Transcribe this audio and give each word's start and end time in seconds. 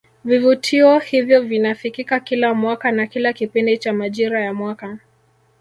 Vivutio 0.25 0.99
hivyo 0.99 1.41
vinafikika 1.41 2.19
kila 2.19 2.53
mwaka 2.53 2.91
na 2.91 3.07
kila 3.07 3.33
kipindi 3.33 3.77
cha 3.77 3.93
majira 3.93 4.41
ya 4.41 4.53
mwaka 4.53 4.97